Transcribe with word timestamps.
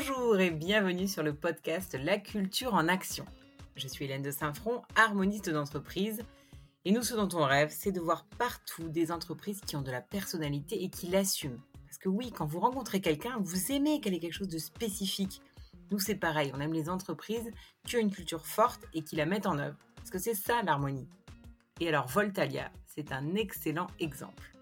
Bonjour 0.00 0.38
et 0.38 0.52
bienvenue 0.52 1.08
sur 1.08 1.24
le 1.24 1.34
podcast 1.34 1.98
La 2.00 2.18
culture 2.18 2.74
en 2.74 2.86
action. 2.86 3.24
Je 3.74 3.88
suis 3.88 4.04
Hélène 4.04 4.22
de 4.22 4.30
Saint-Front, 4.30 4.82
harmoniste 4.94 5.50
d'entreprise. 5.50 6.22
Et 6.84 6.92
nous, 6.92 7.02
ce 7.02 7.16
dont 7.16 7.28
on 7.36 7.44
rêve, 7.44 7.74
c'est 7.76 7.90
de 7.90 7.98
voir 7.98 8.24
partout 8.38 8.88
des 8.88 9.10
entreprises 9.10 9.60
qui 9.60 9.74
ont 9.74 9.82
de 9.82 9.90
la 9.90 10.00
personnalité 10.00 10.84
et 10.84 10.88
qui 10.88 11.08
l'assument. 11.08 11.58
Parce 11.84 11.98
que 11.98 12.08
oui, 12.08 12.30
quand 12.30 12.46
vous 12.46 12.60
rencontrez 12.60 13.00
quelqu'un, 13.00 13.38
vous 13.40 13.72
aimez 13.72 14.00
qu'elle 14.00 14.14
ait 14.14 14.20
quelque 14.20 14.38
chose 14.38 14.46
de 14.46 14.58
spécifique. 14.58 15.42
Nous, 15.90 15.98
c'est 15.98 16.14
pareil, 16.14 16.52
on 16.54 16.60
aime 16.60 16.74
les 16.74 16.88
entreprises 16.88 17.50
qui 17.84 17.96
ont 17.96 18.00
une 18.00 18.12
culture 18.12 18.46
forte 18.46 18.84
et 18.94 19.02
qui 19.02 19.16
la 19.16 19.26
mettent 19.26 19.46
en 19.46 19.58
œuvre. 19.58 19.78
Parce 19.96 20.10
que 20.10 20.20
c'est 20.20 20.34
ça 20.34 20.62
l'harmonie. 20.62 21.08
Et 21.80 21.88
alors, 21.88 22.06
Voltalia, 22.06 22.70
c'est 22.86 23.10
un 23.10 23.34
excellent 23.34 23.88
exemple. 23.98 24.54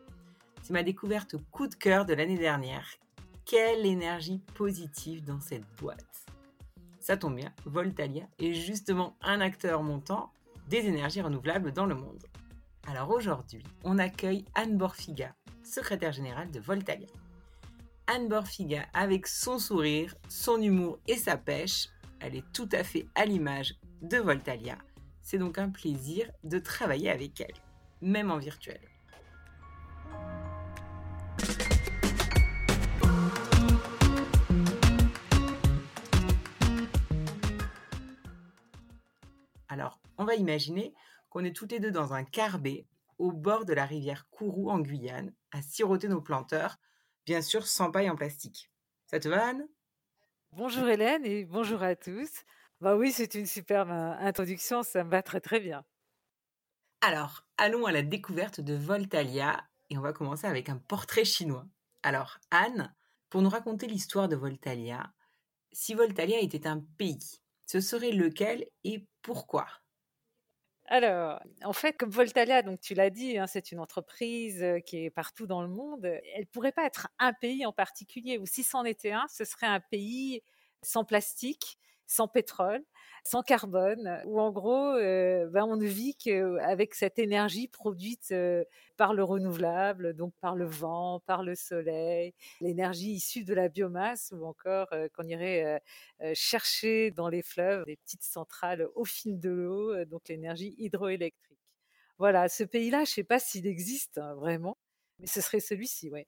C'est 0.62 0.73
ma 0.73 0.82
découverte 0.82 1.37
coup 1.50 1.67
de 1.67 1.75
cœur 1.75 2.07
de 2.07 2.14
l'année 2.14 2.39
dernière 2.39 2.89
quelle 3.46 3.86
énergie 3.86 4.41
positive 4.55 5.25
dans 5.25 5.41
cette 5.41 5.64
boîte. 5.79 6.27
Ça 6.99 7.17
tombe 7.17 7.37
bien, 7.37 7.53
Voltalia 7.64 8.25
est 8.41 8.53
justement 8.53 9.17
un 9.23 9.41
acteur 9.41 9.85
montant 9.85 10.32
des 10.68 10.87
énergies 10.87 11.23
renouvelables 11.23 11.73
dans 11.73 11.87
le 11.87 11.95
monde. 11.95 12.25
Alors 12.89 13.11
aujourd'hui, 13.11 13.63
on 13.85 13.99
accueille 13.99 14.45
Anne 14.57 14.77
Borfiga, 14.77 15.32
secrétaire 15.63 16.13
générale 16.13 16.51
de 16.51 16.59
Voltalia. 16.59 17.07
Anne 18.09 18.29
Borfiga, 18.29 18.87
avec 18.93 19.29
son 19.29 19.61
sourire, 19.61 20.17
son 20.29 20.61
humour 20.61 20.99
et 21.07 21.17
sa 21.17 21.37
pêche, 21.37 21.89
elle 22.18 22.35
est 22.35 22.53
tout 22.53 22.68
à 22.73 22.82
fait 22.82 23.07
à 23.15 23.26
l'image 23.26 23.76
de 24.03 24.17
Voltalia. 24.17 24.76
C'est 25.23 25.39
donc 25.39 25.59
un 25.59 25.71
plaisir 25.71 26.31
de 26.43 26.59
travailler 26.59 27.11
avec 27.11 27.40
elle, 27.40 27.54
même 28.01 28.32
en 28.32 28.39
virtuel. 28.39 28.81
Alors, 39.69 40.00
on 40.19 40.25
va 40.25 40.34
imaginer 40.34 40.95
qu'on 41.28 41.45
est 41.45 41.55
toutes 41.55 41.72
les 41.72 41.81
deux 41.81 41.91
dans 41.91 42.14
un 42.14 42.25
carbet 42.25 42.86
au 43.19 43.33
bord 43.33 43.64
de 43.64 43.73
la 43.73 43.84
rivière 43.84 44.28
Kourou 44.31 44.70
en 44.70 44.78
Guyane, 44.78 45.33
à 45.50 45.62
siroter 45.62 46.08
nos 46.08 46.20
planteurs, 46.20 46.77
bien 47.25 47.42
sûr 47.42 47.67
sans 47.67 47.91
paille 47.91 48.11
en 48.11 48.17
plastique. 48.17 48.70
Ça 49.06 49.19
te 49.19 49.28
va, 49.28 49.48
Anne? 49.48 49.67
Bonjour 50.53 50.86
Hélène 50.89 51.25
et 51.25 51.45
bonjour 51.45 51.83
à 51.83 51.97
tous. 51.97 52.31
Bah 52.81 52.97
oui, 52.97 53.12
c'est 53.12 53.34
une 53.34 53.47
superbe 53.47 53.91
euh, 53.91 54.14
introduction, 54.19 54.83
ça 54.83 55.03
me 55.05 55.11
va 55.11 55.23
très 55.23 55.41
très 55.41 55.61
bien. 55.61 55.84
Alors, 57.01 57.47
allons 57.56 57.86
à 57.86 57.92
la 57.92 58.03
découverte 58.03 58.61
de 58.61 58.75
Voltalia 58.75 59.64
et 59.91 59.98
on 59.98 60.03
va 60.03 60.12
commencer 60.12 60.47
avec 60.47 60.69
un 60.69 60.77
portrait 60.77 61.25
chinois. 61.25 61.67
Alors, 62.03 62.39
Anne, 62.51 62.95
pour 63.30 63.42
nous 63.42 63.48
raconter 63.48 63.86
l'histoire 63.86 64.28
de 64.28 64.36
Voltalia, 64.36 65.12
si 65.73 65.95
Voltalia 65.95 66.41
était 66.41 66.67
un 66.67 66.80
pays, 66.97 67.41
ce 67.67 67.81
serait 67.81 68.12
lequel 68.12 68.67
et 68.84 69.06
pourquoi? 69.22 69.67
Alors, 70.89 71.41
en 71.64 71.73
fait, 71.73 71.95
comme 71.95 72.11
Voltalia, 72.11 72.62
donc 72.62 72.81
tu 72.81 72.95
l'as 72.95 73.11
dit, 73.11 73.39
hein, 73.39 73.47
c'est 73.48 73.73
une 73.73 73.81
entreprise 73.81 74.62
euh, 74.62 74.78
qui 74.78 75.05
est 75.05 75.11
partout 75.11 75.47
dans 75.47 75.61
le 75.62 75.69
monde. 75.69 76.05
Elle 76.05 76.47
pourrait 76.47 76.70
pas 76.73 76.86
être 76.86 77.08
un 77.19 77.33
pays 77.33 77.67
en 77.67 77.73
particulier, 77.73 78.39
ou 78.39 78.47
si 78.47 78.62
c'en 78.62 78.84
était 78.84 79.11
un, 79.11 79.27
ce 79.28 79.45
serait 79.45 79.67
un 79.67 79.81
pays 79.81 80.42
sans 80.83 81.05
plastique, 81.05 81.78
sans 82.07 82.29
pétrole, 82.29 82.83
sans 83.25 83.43
carbone, 83.43 84.23
où 84.27 84.41
en 84.41 84.53
gros, 84.53 84.93
euh, 84.95 85.49
ben 85.49 85.65
on 85.65 85.77
ne 85.77 85.87
vit 85.87 86.15
qu'avec 86.17 86.95
cette 86.95 87.19
énergie 87.19 87.69
produite 87.69 88.29
euh, 88.33 88.65
par 88.97 89.15
le 89.15 89.25
renouvelable, 89.25 90.15
donc 90.15 90.33
par 90.41 90.55
le 90.55 90.65
vent, 90.67 91.21
par 91.27 91.43
le 91.43 91.55
soleil, 91.55 92.35
l'énergie 92.61 93.13
issue 93.13 93.45
de 93.45 93.55
la 93.55 93.69
biomasse, 93.69 94.33
ou 94.37 94.45
encore 94.45 94.89
euh, 94.93 95.09
qu'on 95.15 95.27
irait 95.27 95.83
chercher 96.35 97.11
dans 97.11 97.29
les 97.29 97.42
fleuves 97.42 97.85
des 97.86 97.97
petites 97.97 98.23
centrales 98.23 98.89
au 98.95 99.05
fil 99.05 99.39
de 99.41 99.51
l'eau, 99.51 100.05
donc 100.05 100.29
l'énergie 100.29 100.75
hydroélectrique. 100.79 101.59
Voilà, 102.19 102.48
ce 102.48 102.64
pays-là, 102.64 102.98
je 102.98 103.11
ne 103.11 103.14
sais 103.14 103.25
pas 103.25 103.39
s'il 103.39 103.67
existe 103.67 104.19
hein, 104.19 104.35
vraiment, 104.35 104.79
mais 105.19 105.27
ce 105.27 105.41
serait 105.41 105.61
celui-ci, 105.61 106.11
oui. 106.13 106.27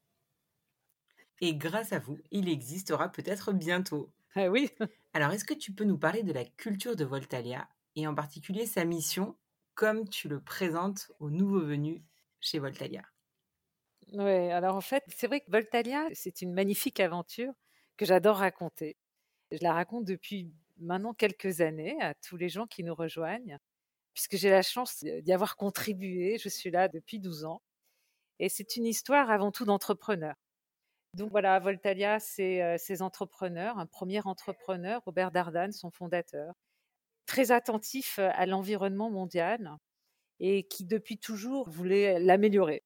Et 1.41 1.54
grâce 1.56 1.92
à 1.92 1.98
vous, 1.98 2.19
il 2.31 2.48
existera 2.48 3.10
peut-être 3.10 3.52
bientôt. 3.52 4.12
Ah 4.34 4.48
oui. 4.48 4.70
Alors, 5.12 5.32
est-ce 5.32 5.44
que 5.44 5.52
tu 5.52 5.74
peux 5.74 5.84
nous 5.84 5.98
parler 5.98 6.22
de 6.22 6.32
la 6.32 6.46
culture 6.46 6.96
de 6.96 7.04
Voltalia 7.04 7.68
et 7.94 8.06
en 8.06 8.14
particulier 8.14 8.64
sa 8.64 8.86
mission, 8.86 9.36
comme 9.74 10.08
tu 10.08 10.28
le 10.28 10.42
présentes 10.42 11.12
aux 11.18 11.28
nouveaux 11.30 11.60
venus 11.60 12.02
chez 12.40 12.58
Voltalia? 12.58 13.04
Oui, 14.12 14.50
alors 14.50 14.74
en 14.76 14.80
fait, 14.80 15.04
c'est 15.08 15.26
vrai 15.26 15.40
que 15.40 15.50
Voltalia, 15.50 16.06
c'est 16.14 16.40
une 16.42 16.52
magnifique 16.54 16.98
aventure 17.00 17.52
que 17.96 18.06
j'adore 18.06 18.36
raconter. 18.38 18.96
Je 19.52 19.58
la 19.62 19.72
raconte 19.74 20.04
depuis 20.06 20.52
maintenant 20.78 21.14
quelques 21.14 21.60
années 21.62 21.96
à 22.02 22.14
tous 22.14 22.36
les 22.36 22.48
gens 22.50 22.66
qui 22.66 22.84
nous 22.84 22.94
rejoignent, 22.94 23.58
puisque 24.14 24.36
j'ai 24.36 24.50
la 24.50 24.62
chance 24.62 25.04
d'y 25.04 25.32
avoir 25.32 25.56
contribué. 25.56 26.38
Je 26.38 26.48
suis 26.50 26.70
là 26.70 26.88
depuis 26.88 27.20
12 27.20 27.44
ans. 27.46 27.62
Et 28.40 28.48
c'est 28.50 28.76
une 28.76 28.86
histoire 28.86 29.30
avant 29.30 29.52
tout 29.52 29.64
d'entrepreneur. 29.66 30.36
Donc 31.18 31.32
voilà, 31.32 31.58
Voltalia, 31.58 32.20
c'est 32.20 32.78
ses 32.78 33.02
entrepreneurs. 33.02 33.76
Un 33.78 33.86
premier 33.86 34.24
entrepreneur, 34.24 35.02
Robert 35.04 35.32
Dardan, 35.32 35.72
son 35.72 35.90
fondateur, 35.90 36.54
très 37.26 37.50
attentif 37.50 38.20
à 38.20 38.46
l'environnement 38.46 39.10
mondial 39.10 39.76
et 40.38 40.62
qui 40.68 40.84
depuis 40.84 41.18
toujours 41.18 41.68
voulait 41.68 42.20
l'améliorer. 42.20 42.84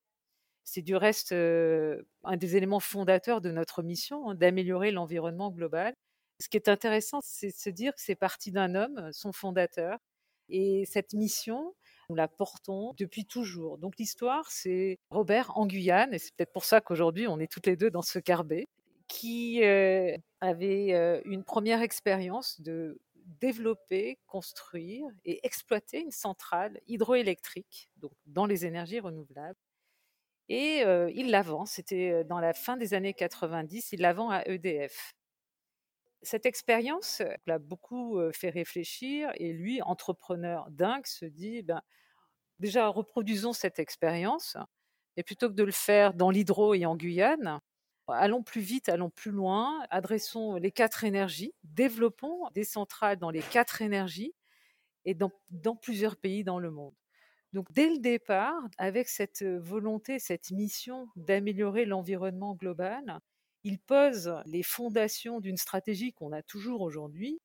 C'est 0.64 0.80
du 0.80 0.96
reste 0.96 1.32
un 1.32 2.36
des 2.36 2.56
éléments 2.56 2.80
fondateurs 2.80 3.42
de 3.42 3.50
notre 3.50 3.82
mission, 3.82 4.30
hein, 4.30 4.34
d'améliorer 4.34 4.92
l'environnement 4.92 5.50
global. 5.50 5.94
Ce 6.40 6.48
qui 6.48 6.56
est 6.56 6.70
intéressant, 6.70 7.20
c'est 7.22 7.48
de 7.48 7.52
se 7.52 7.68
dire 7.68 7.94
que 7.94 8.00
c'est 8.00 8.14
parti 8.14 8.50
d'un 8.50 8.74
homme, 8.74 9.10
son 9.12 9.32
fondateur, 9.32 9.98
et 10.48 10.84
cette 10.86 11.12
mission, 11.12 11.74
nous 12.12 12.16
la 12.16 12.28
portons 12.28 12.92
depuis 12.98 13.24
toujours. 13.24 13.78
Donc 13.78 13.94
l'histoire, 13.98 14.50
c'est 14.50 14.98
Robert 15.08 15.56
en 15.56 15.66
Guyane, 15.66 16.12
et 16.12 16.18
c'est 16.18 16.34
peut-être 16.36 16.52
pour 16.52 16.66
ça 16.66 16.82
qu'aujourd'hui 16.82 17.26
on 17.26 17.40
est 17.40 17.50
toutes 17.50 17.66
les 17.66 17.76
deux 17.76 17.90
dans 17.90 18.02
ce 18.02 18.18
carbet, 18.18 18.68
qui 19.08 19.64
euh, 19.64 20.14
avait 20.42 20.92
euh, 20.92 21.22
une 21.24 21.42
première 21.42 21.80
expérience 21.80 22.60
de 22.60 23.00
développer, 23.40 24.18
construire 24.26 25.06
et 25.24 25.40
exploiter 25.46 26.00
une 26.00 26.10
centrale 26.10 26.80
hydroélectrique, 26.86 27.88
donc 27.96 28.12
dans 28.26 28.44
les 28.44 28.66
énergies 28.66 29.00
renouvelables. 29.00 29.58
Et 30.50 30.84
euh, 30.84 31.10
il 31.14 31.30
la 31.30 31.40
vend, 31.40 31.64
c'était 31.64 32.24
dans 32.24 32.40
la 32.40 32.52
fin 32.52 32.76
des 32.76 32.92
années 32.92 33.14
90, 33.14 33.92
il 33.92 34.00
la 34.02 34.12
vend 34.12 34.28
à 34.28 34.42
EDF. 34.44 35.14
Cette 36.20 36.44
expérience 36.44 37.22
l'a 37.46 37.58
beaucoup 37.58 38.20
fait 38.32 38.50
réfléchir 38.50 39.32
et 39.36 39.52
lui, 39.52 39.82
entrepreneur 39.82 40.66
dingue, 40.70 41.06
se 41.06 41.24
dit 41.24 41.62
ben, 41.62 41.80
déjà 42.62 42.88
reproduisons 42.88 43.52
cette 43.52 43.78
expérience 43.78 44.56
et 45.18 45.22
plutôt 45.22 45.48
que 45.48 45.54
de 45.54 45.64
le 45.64 45.72
faire 45.72 46.14
dans 46.14 46.30
l'hydro 46.30 46.72
et 46.72 46.86
en 46.86 46.96
Guyane, 46.96 47.60
allons 48.08 48.42
plus 48.42 48.60
vite, 48.62 48.88
allons 48.88 49.10
plus 49.10 49.32
loin, 49.32 49.84
adressons 49.90 50.54
les 50.54 50.70
quatre 50.70 51.04
énergies, 51.04 51.52
développons 51.64 52.48
des 52.54 52.64
centrales 52.64 53.18
dans 53.18 53.30
les 53.30 53.42
quatre 53.42 53.82
énergies 53.82 54.32
et 55.04 55.14
dans, 55.14 55.32
dans 55.50 55.76
plusieurs 55.76 56.16
pays 56.16 56.44
dans 56.44 56.58
le 56.58 56.70
monde. 56.70 56.94
Donc 57.52 57.70
dès 57.72 57.90
le 57.90 57.98
départ, 57.98 58.62
avec 58.78 59.08
cette 59.08 59.42
volonté, 59.42 60.18
cette 60.18 60.52
mission 60.52 61.08
d'améliorer 61.16 61.84
l'environnement 61.84 62.54
global, 62.54 63.18
il 63.64 63.78
pose 63.78 64.34
les 64.46 64.62
fondations 64.62 65.40
d'une 65.40 65.58
stratégie 65.58 66.12
qu'on 66.12 66.32
a 66.32 66.42
toujours 66.42 66.80
aujourd'hui, 66.80 67.40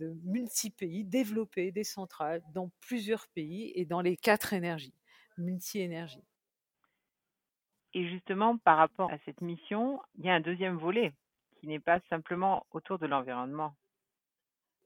de 0.00 0.16
multi-pays, 0.24 1.04
développer 1.04 1.70
des 1.70 1.84
centrales 1.84 2.42
dans 2.54 2.70
plusieurs 2.80 3.28
pays 3.28 3.70
et 3.74 3.84
dans 3.84 4.00
les 4.00 4.16
quatre 4.16 4.54
énergies, 4.54 4.94
multi-énergie. 5.36 6.24
Et 7.92 8.08
justement, 8.08 8.56
par 8.56 8.78
rapport 8.78 9.10
à 9.10 9.18
cette 9.18 9.42
mission, 9.42 10.00
il 10.16 10.24
y 10.24 10.30
a 10.30 10.34
un 10.34 10.40
deuxième 10.40 10.78
volet 10.78 11.12
qui 11.56 11.66
n'est 11.66 11.80
pas 11.80 12.00
simplement 12.08 12.66
autour 12.70 12.98
de 12.98 13.06
l'environnement. 13.06 13.76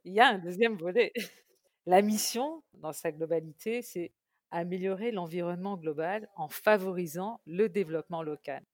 Il 0.05 0.12
y 0.12 0.20
a 0.20 0.28
un 0.28 0.38
deuxième 0.38 0.76
volet. 0.76 1.12
La 1.87 2.02
mission, 2.02 2.62
dans 2.75 2.93
sa 2.93 3.12
globalité, 3.12 3.82
c'est 3.82 4.12
améliorer 4.50 5.12
l'environnement 5.12 5.76
global 5.76 6.28
en 6.34 6.49
favorisant 6.49 7.40
le 7.46 7.69
développement 7.69 8.22
local 8.22 8.64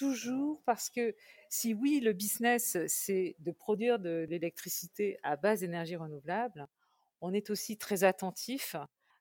toujours 0.00 0.62
parce 0.64 0.88
que 0.88 1.14
si 1.50 1.74
oui, 1.74 2.00
le 2.00 2.14
business, 2.14 2.78
c'est 2.86 3.36
de 3.38 3.50
produire 3.52 3.98
de 3.98 4.26
l'électricité 4.30 5.18
à 5.22 5.36
base 5.36 5.60
d'énergie 5.60 5.96
renouvelable, 5.96 6.66
on 7.20 7.34
est 7.34 7.50
aussi 7.50 7.76
très 7.76 8.02
attentif 8.02 8.76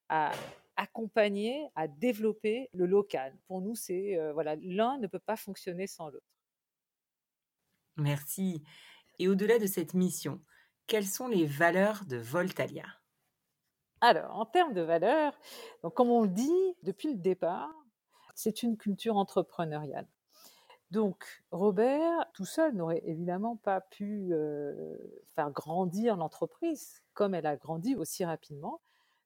à 0.07 0.31
accompagner, 0.77 1.67
à 1.75 1.89
développer 1.89 2.69
le 2.71 2.85
local. 2.85 3.37
Pour 3.45 3.59
nous, 3.59 3.75
c'est 3.75 4.17
euh, 4.17 4.31
voilà, 4.31 4.55
l'un 4.61 4.97
ne 4.99 5.07
peut 5.07 5.19
pas 5.19 5.35
fonctionner 5.35 5.85
sans 5.85 6.07
l'autre. 6.07 6.25
Merci. 7.97 8.63
Et 9.19 9.27
au-delà 9.27 9.59
de 9.59 9.67
cette 9.67 9.93
mission, 9.93 10.41
quelles 10.87 11.05
sont 11.05 11.27
les 11.27 11.45
valeurs 11.45 12.05
de 12.05 12.15
Voltalia? 12.15 12.85
Alors, 13.99 14.33
en 14.33 14.45
termes 14.45 14.73
de 14.73 14.81
valeurs, 14.81 15.37
donc 15.83 15.93
comme 15.93 16.09
on 16.09 16.21
le 16.21 16.29
dit 16.29 16.75
depuis 16.83 17.09
le 17.09 17.19
départ, 17.19 17.75
c'est 18.33 18.63
une 18.63 18.77
culture 18.77 19.17
entrepreneuriale. 19.17 20.07
Donc 20.91 21.43
Robert, 21.51 22.25
tout 22.33 22.45
seul, 22.45 22.73
n'aurait 22.73 23.03
évidemment 23.05 23.55
pas 23.57 23.81
pu 23.81 24.33
faire 25.35 25.51
grandir 25.51 26.15
l'entreprise 26.17 27.03
comme 27.13 27.35
elle 27.35 27.45
a 27.45 27.55
grandi 27.57 27.95
aussi 27.95 28.25
rapidement. 28.25 28.81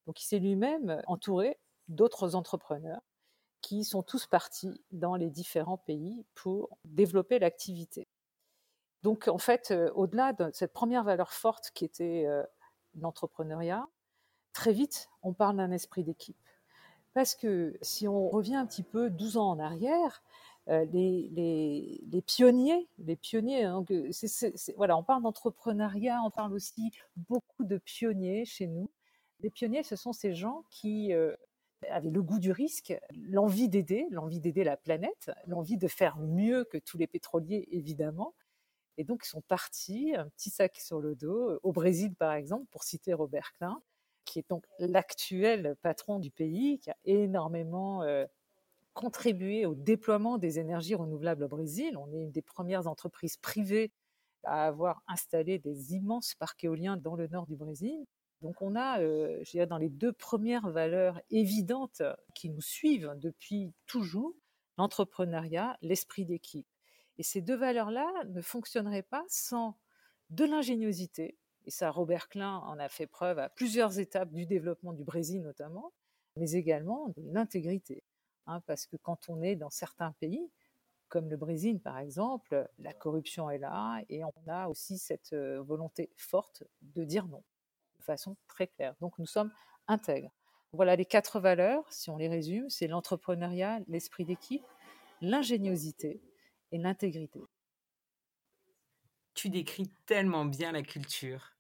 Donc 0.06 0.21
il 0.21 0.25
s'est 0.25 0.39
lui-même 0.39 1.01
entouré 1.07 1.57
d'autres 1.88 2.36
entrepreneurs 2.36 3.01
qui 3.62 3.86
sont 3.86 4.04
tous 4.04 4.27
partis 4.27 4.83
dans 4.92 5.15
les 5.15 5.30
différents 5.30 5.77
pays 5.77 6.25
pour 6.36 6.77
développer 6.83 7.39
l'activité. 7.39 8.10
Donc 9.04 9.30
en 9.30 9.38
fait, 9.38 9.74
au-delà 9.95 10.33
de 10.33 10.50
cette 10.54 10.74
première 10.74 11.06
valeur 11.06 11.31
forte 11.31 11.71
qui 11.74 11.86
était 11.86 12.27
l'entrepreneuriat, 12.95 13.88
très 14.51 14.74
vite, 14.74 15.10
on 15.21 15.31
parle 15.31 15.57
d'un 15.57 15.71
esprit 15.71 16.04
d'équipe. 16.04 16.36
Parce 17.13 17.36
que 17.36 17.77
si 17.81 18.07
on 18.07 18.27
revient 18.27 18.56
un 18.56 18.65
petit 18.65 18.83
peu 18.83 19.10
12 19.10 19.38
ans 19.38 19.51
en 19.51 19.60
arrière, 19.60 20.21
euh, 20.69 20.86
les, 20.86 22.24
pionniers, 22.25 22.88
les 22.98 23.15
pionniers, 23.15 23.63
hein, 23.63 23.83
voilà, 24.77 24.98
on 24.98 25.04
parle 25.04 25.24
d'entrepreneuriat, 25.24 26.21
on 26.25 26.31
parle 26.31 26.54
aussi 26.54 26.92
beaucoup 27.15 27.65
de 27.65 27.77
pionniers 27.77 28.45
chez 28.45 28.68
nous. 28.68 28.89
Les 29.42 29.50
pionniers, 29.50 29.83
ce 29.83 29.98
sont 29.98 30.13
ces 30.13 30.33
gens 30.33 30.63
qui 30.69 31.13
euh, 31.13 31.36
avaient 31.89 32.12
le 32.12 32.21
goût 32.21 32.39
du 32.39 32.51
risque, 32.51 32.98
l'envie 33.13 33.68
d'aider, 33.68 34.07
l'envie 34.10 34.39
d'aider 34.39 34.63
la 34.63 34.77
planète, 34.77 35.31
l'envie 35.48 35.77
de 35.77 35.89
faire 35.89 36.18
mieux 36.18 36.63
que 36.63 36.77
tous 36.77 36.98
les 36.98 37.07
pétroliers, 37.07 37.68
évidemment. 37.71 38.33
Et 38.98 39.04
donc, 39.04 39.24
ils 39.25 39.30
sont 39.30 39.42
partis, 39.42 40.15
un 40.15 40.30
petit 40.30 40.50
sac 40.50 40.77
sur 40.77 41.00
le 41.01 41.15
dos, 41.15 41.60
au 41.63 41.71
Brésil, 41.74 42.15
par 42.15 42.33
exemple, 42.33 42.65
pour 42.71 42.83
citer 42.83 43.13
Robert 43.13 43.51
Klein, 43.54 43.81
qui 44.24 44.39
est 44.39 44.50
donc 44.50 44.65
l'actuel 44.80 45.75
patron 45.81 46.19
du 46.19 46.31
pays, 46.31 46.80
qui 46.80 46.89
a 46.89 46.98
énormément 47.04 48.04
euh, 48.04 48.25
contribuer 48.93 49.65
au 49.65 49.75
déploiement 49.75 50.37
des 50.37 50.59
énergies 50.59 50.95
renouvelables 50.95 51.43
au 51.43 51.47
Brésil. 51.47 51.97
On 51.97 52.11
est 52.13 52.21
une 52.21 52.31
des 52.31 52.41
premières 52.41 52.87
entreprises 52.87 53.37
privées 53.37 53.91
à 54.43 54.65
avoir 54.65 55.01
installé 55.07 55.59
des 55.59 55.93
immenses 55.93 56.35
parcs 56.35 56.63
éoliens 56.63 56.97
dans 56.97 57.15
le 57.15 57.27
nord 57.27 57.47
du 57.47 57.55
Brésil. 57.55 58.05
Donc 58.41 58.61
on 58.61 58.75
a, 58.75 58.99
euh, 58.99 59.39
je 59.43 59.51
dirais, 59.51 59.67
dans 59.67 59.77
les 59.77 59.89
deux 59.89 60.11
premières 60.11 60.69
valeurs 60.69 61.21
évidentes 61.31 62.01
qui 62.35 62.49
nous 62.49 62.61
suivent 62.61 63.13
depuis 63.17 63.71
toujours, 63.85 64.35
l'entrepreneuriat, 64.77 65.77
l'esprit 65.81 66.25
d'équipe. 66.25 66.67
Et 67.17 67.23
ces 67.23 67.41
deux 67.41 67.55
valeurs-là 67.55 68.11
ne 68.27 68.41
fonctionneraient 68.41 69.03
pas 69.03 69.23
sans 69.27 69.77
de 70.29 70.45
l'ingéniosité, 70.45 71.37
et 71.65 71.71
ça 71.71 71.91
Robert 71.91 72.27
Klein 72.27 72.57
en 72.65 72.79
a 72.79 72.89
fait 72.89 73.07
preuve 73.07 73.39
à 73.39 73.49
plusieurs 73.49 73.99
étapes 73.99 74.31
du 74.31 74.45
développement 74.45 74.93
du 74.93 75.03
Brésil 75.03 75.41
notamment, 75.41 75.93
mais 76.37 76.51
également 76.51 77.09
de 77.15 77.23
l'intégrité. 77.31 78.03
Hein, 78.45 78.61
parce 78.61 78.85
que 78.85 78.97
quand 78.97 79.29
on 79.29 79.41
est 79.41 79.55
dans 79.55 79.69
certains 79.69 80.11
pays, 80.13 80.51
comme 81.07 81.29
le 81.29 81.37
Brésil 81.37 81.79
par 81.79 81.99
exemple, 81.99 82.67
la 82.79 82.93
corruption 82.93 83.49
est 83.49 83.57
là 83.57 84.01
et 84.09 84.23
on 84.23 84.33
a 84.47 84.67
aussi 84.67 84.97
cette 84.97 85.33
euh, 85.33 85.61
volonté 85.61 86.09
forte 86.17 86.63
de 86.81 87.03
dire 87.03 87.27
non 87.27 87.43
de 87.99 88.03
façon 88.03 88.35
très 88.47 88.67
claire. 88.67 88.95
Donc 88.99 89.17
nous 89.17 89.25
sommes 89.25 89.51
intègres. 89.87 90.31
Voilà 90.73 90.95
les 90.95 91.05
quatre 91.05 91.39
valeurs, 91.39 91.85
si 91.91 92.09
on 92.09 92.17
les 92.17 92.27
résume, 92.27 92.69
c'est 92.69 92.87
l'entrepreneuriat, 92.87 93.79
l'esprit 93.87 94.25
d'équipe, 94.25 94.65
l'ingéniosité 95.21 96.19
et 96.71 96.77
l'intégrité. 96.77 97.41
Tu 99.35 99.49
décris 99.49 99.91
tellement 100.05 100.45
bien 100.45 100.71
la 100.71 100.81
culture. 100.81 101.55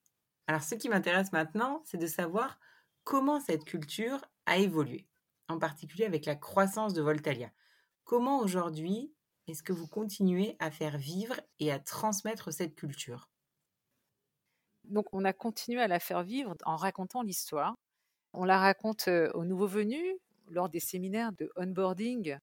Alors 0.47 0.63
ce 0.63 0.75
qui 0.75 0.89
m'intéresse 0.89 1.31
maintenant, 1.31 1.81
c'est 1.85 1.97
de 1.97 2.07
savoir 2.07 2.59
comment 3.03 3.39
cette 3.39 3.63
culture 3.63 4.25
a 4.47 4.57
évolué 4.57 5.07
en 5.47 5.59
particulier 5.59 6.05
avec 6.05 6.25
la 6.25 6.35
croissance 6.35 6.93
de 6.93 7.01
Voltalia. 7.01 7.51
Comment 8.03 8.39
aujourd'hui 8.39 9.13
est-ce 9.47 9.63
que 9.63 9.73
vous 9.73 9.87
continuez 9.87 10.55
à 10.59 10.71
faire 10.71 10.97
vivre 10.97 11.35
et 11.59 11.71
à 11.71 11.79
transmettre 11.79 12.53
cette 12.53 12.75
culture? 12.75 13.29
Donc 14.85 15.07
on 15.13 15.25
a 15.25 15.33
continué 15.33 15.81
à 15.81 15.87
la 15.87 15.99
faire 15.99 16.23
vivre 16.23 16.55
en 16.65 16.75
racontant 16.75 17.21
l'histoire. 17.21 17.75
On 18.33 18.45
la 18.45 18.59
raconte 18.59 19.07
euh, 19.07 19.29
aux 19.33 19.45
nouveaux 19.45 19.67
venus 19.67 20.15
lors 20.47 20.69
des 20.69 20.79
séminaires 20.79 21.31
de 21.33 21.51
onboarding. 21.55 22.37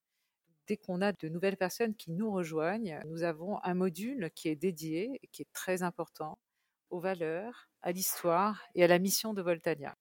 Dès 0.67 0.77
qu'on 0.77 1.03
a 1.03 1.13
de 1.13 1.29
nouvelles 1.29 1.57
personnes 1.57 1.95
qui 1.95 2.13
nous 2.13 2.31
rejoignent, 2.31 3.01
nous 3.07 3.23
avons 3.23 3.59
un 3.65 3.75
module 3.75 4.31
qui 4.35 4.49
est 4.49 4.57
dédié, 4.57 5.21
qui 5.33 5.43
est 5.43 5.53
très 5.53 5.83
important, 5.83 6.39
aux 6.91 7.01
valeurs, 7.01 7.69
à 7.83 7.93
l'histoire 7.93 8.63
et 8.75 8.85
à 8.85 8.87
la 8.87 8.99
mission 8.99 9.35
de 9.35 9.43
Voltalia. 9.43 9.97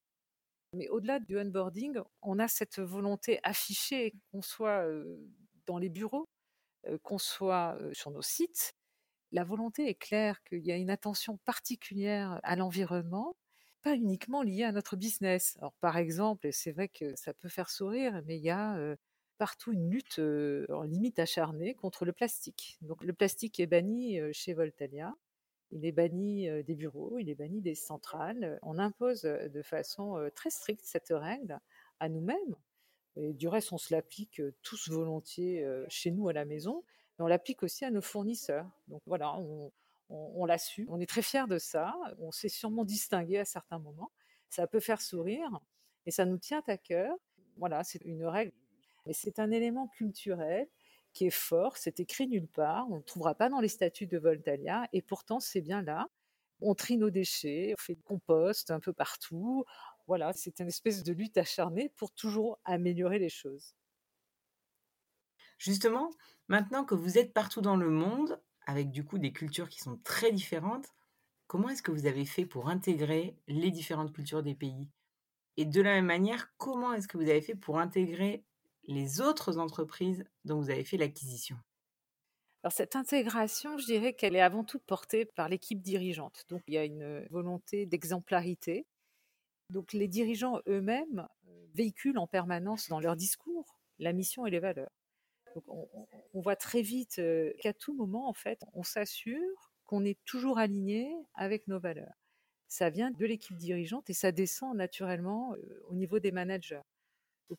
Mais 0.74 0.88
au-delà 0.90 1.20
du 1.20 1.38
onboarding, 1.38 2.00
on 2.22 2.38
a 2.40 2.48
cette 2.48 2.80
volonté 2.80 3.40
affichée, 3.44 4.14
qu'on 4.32 4.42
soit 4.42 4.86
dans 5.66 5.78
les 5.78 5.90
bureaux, 5.90 6.30
qu'on 7.04 7.18
soit 7.18 7.78
sur 7.94 8.12
nos 8.12 8.22
sites. 8.22 8.74
La 9.32 9.44
volonté 9.44 9.90
est 9.90 9.96
claire 9.96 10.44
qu'il 10.44 10.66
y 10.66 10.72
a 10.72 10.78
une 10.78 10.92
attention 10.92 11.38
particulière 11.46 12.40
à 12.44 12.56
l'environnement, 12.56 13.36
pas 13.84 13.96
uniquement 13.96 14.44
liée 14.44 14.64
à 14.64 14.72
notre 14.72 14.96
business. 14.98 15.58
Alors, 15.60 15.74
par 15.82 15.98
exemple, 15.98 16.50
c'est 16.54 16.72
vrai 16.72 16.90
que 16.90 17.16
ça 17.16 17.34
peut 17.34 17.50
faire 17.50 17.70
sourire, 17.70 18.22
mais 18.26 18.38
il 18.38 18.44
y 18.44 18.52
a 18.52 18.96
partout 19.38 19.74
une 19.74 19.90
lutte 19.92 20.20
en 20.70 20.84
limite 20.84 21.20
acharnée 21.20 21.76
contre 21.76 22.06
le 22.06 22.14
plastique. 22.14 22.78
Donc, 22.82 23.04
le 23.04 23.14
plastique 23.14 23.60
est 23.60 23.68
banni 23.68 24.20
chez 24.34 24.54
Voltalia 24.54 25.14
il 25.72 25.86
est 25.86 25.92
banni 25.92 26.48
des 26.64 26.76
bureaux, 26.76 27.18
il 27.20 27.30
est 27.30 27.36
banni 27.36 27.62
des 27.62 27.76
centrales. 27.76 28.60
On 28.62 28.80
impose 28.80 29.22
de 29.22 29.62
façon 29.62 30.30
très 30.36 30.50
stricte 30.50 30.82
cette 30.84 31.10
règle 31.12 31.60
à 32.00 32.10
nous-mêmes. 32.10 32.56
Et 33.16 33.34
du 33.34 33.48
reste, 33.48 33.72
on 33.72 33.78
se 33.78 33.94
l'applique 33.94 34.42
tous 34.62 34.90
volontiers 34.90 35.66
chez 35.90 36.12
nous 36.12 36.30
à 36.30 36.34
la 36.34 36.46
maison, 36.46 36.84
mais 37.18 37.26
on 37.26 37.28
l'applique 37.28 37.64
aussi 37.64 37.86
à 37.86 37.92
nos 37.92 38.02
fournisseurs. 38.02 38.70
Donc 38.88 39.02
voilà, 39.06 39.38
on, 40.10 40.46
l'a 40.46 40.58
su. 40.58 40.86
On 40.90 41.00
est 41.00 41.10
très 41.10 41.22
fiers 41.22 41.48
de 41.48 41.58
ça. 41.58 41.96
On 42.20 42.32
s'est 42.32 42.50
sûrement 42.50 42.86
distingué 42.86 43.38
à 43.38 43.46
certains 43.46 43.80
moments. 43.80 44.12
Ça 44.50 44.68
peut 44.68 44.80
faire 44.80 45.02
sourire, 45.02 45.60
et 46.06 46.12
ça 46.12 46.26
nous 46.26 46.38
tient 46.38 46.64
à 46.68 46.78
cœur. 46.78 47.16
Voilà, 47.58 47.84
c'est 47.84 48.04
une 48.06 48.26
règle. 48.26 48.54
Mais 49.06 49.14
c'est 49.14 49.40
un 49.40 49.52
élément 49.52 49.88
culturel 49.88 50.68
qui 51.14 51.26
est 51.28 51.30
fort, 51.32 51.78
c'est 51.78 52.00
écrit 52.00 52.28
nulle 52.28 52.48
part, 52.48 52.90
on 52.90 52.98
ne 52.98 53.02
trouvera 53.02 53.36
pas 53.36 53.50
dans 53.50 53.60
les 53.60 53.68
statuts 53.68 54.08
de 54.08 54.18
Voltalia, 54.18 54.88
et 54.94 55.02
pourtant 55.02 55.40
c'est 55.40 55.62
bien 55.62 55.82
là. 55.82 56.08
On 56.62 56.76
trie 56.76 56.98
nos 56.98 57.10
déchets, 57.10 57.74
on 57.78 57.82
fait 57.82 57.96
du 57.96 58.04
compost 58.04 58.72
un 58.72 58.80
peu 58.80 58.94
partout. 58.94 59.64
Voilà, 60.08 60.34
c'est 60.34 60.60
une 60.60 60.68
espèce 60.68 61.04
de 61.04 61.14
lutte 61.14 61.38
acharnée 61.38 61.90
pour 61.96 62.12
toujours 62.12 62.60
améliorer 62.66 63.20
les 63.20 63.30
choses. 63.30 63.76
Justement, 65.58 66.10
maintenant 66.48 66.84
que 66.86 66.96
vous 66.96 67.18
êtes 67.18 67.34
partout 67.34 67.62
dans 67.62 67.76
le 67.76 67.90
monde, 67.90 68.42
avec 68.66 68.92
du 68.92 69.04
coup 69.06 69.20
des 69.20 69.32
cultures 69.34 69.70
qui 69.70 69.80
sont 69.80 69.98
très 70.04 70.32
différentes, 70.32 70.88
comment 71.48 71.70
est-ce 71.70 71.84
que 71.84 71.92
vous 71.92 72.06
avez 72.06 72.26
fait 72.26 72.46
pour 72.46 72.70
intégrer 72.70 73.38
les 73.48 73.72
différentes 73.72 74.14
cultures 74.14 74.44
des 74.44 74.56
pays? 74.56 74.90
Et 75.58 75.66
de 75.66 75.82
la 75.82 75.92
même 75.92 76.06
manière, 76.06 76.56
comment 76.58 76.94
est-ce 76.94 77.08
que 77.08 77.18
vous 77.18 77.30
avez 77.30 77.42
fait 77.42 77.56
pour 77.56 77.80
intégrer 77.80 78.46
les 78.90 79.22
autres 79.22 79.58
entreprises 79.58 80.26
dont 80.46 80.60
vous 80.60 80.70
avez 80.70 80.84
fait 80.84 80.98
l'acquisition? 80.98 81.56
Alors 82.64 82.74
cette 82.74 82.96
intégration, 82.96 83.78
je 83.78 83.86
dirais 83.86 84.14
qu'elle 84.14 84.36
est 84.36 84.42
avant 84.42 84.66
tout 84.66 84.80
portée 84.80 85.26
par 85.26 85.48
l'équipe 85.48 85.82
dirigeante. 85.82 86.46
Donc 86.50 86.62
il 86.68 86.74
y 86.74 86.78
a 86.78 86.84
une 86.84 87.26
volonté 87.30 87.86
d'exemplarité. 87.86 88.86
Donc 89.70 89.94
les 89.94 90.08
dirigeants 90.08 90.60
eux-mêmes 90.68 91.28
euh, 91.48 91.66
véhiculent 91.74 92.18
en 92.18 92.28
permanence 92.28 92.90
dans 92.90 93.00
leur 93.00 93.16
discours 93.16 93.80
la 94.00 94.12
mission 94.12 94.46
et 94.46 94.50
les 94.50 94.60
valeurs. 94.60 94.92
Donc 95.56 95.64
on, 95.68 95.88
on 96.34 96.42
voit 96.42 96.56
très 96.56 96.82
vite 96.82 97.20
euh, 97.20 97.54
qu'à 97.60 97.74
tout 97.74 97.94
moment, 97.94 98.28
en 98.28 98.34
fait, 98.34 98.62
on 98.74 98.84
s'assure 98.84 99.72
qu'on 99.86 100.04
est 100.04 100.20
toujours 100.26 100.58
aligné 100.58 101.16
avec 101.36 101.68
nos 101.68 101.80
valeurs. 101.80 102.14
Ça 102.68 102.90
vient 102.90 103.12
de 103.12 103.26
l'équipe 103.26 103.58
dirigeante 103.58 104.10
et 104.10 104.14
ça 104.14 104.32
descend 104.32 104.76
naturellement 104.76 105.54
euh, 105.54 105.84
au 105.90 105.96
niveau 105.96 106.20
des 106.20 106.32
managers. 106.32 106.82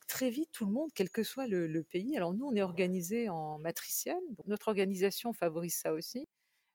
Très 0.07 0.29
vite, 0.29 0.49
tout 0.53 0.65
le 0.65 0.71
monde, 0.71 0.89
quel 0.95 1.09
que 1.09 1.23
soit 1.23 1.47
le, 1.47 1.83
pays, 1.83 2.15
alors 2.15 2.33
nous, 2.33 2.45
on 2.45 2.55
est 2.55 2.61
organisé 2.61 3.27
en 3.27 3.59
matriciel, 3.59 4.19
notre 4.45 4.69
organisation 4.69 5.33
favorise 5.33 5.75
ça 5.75 5.93
aussi, 5.93 6.27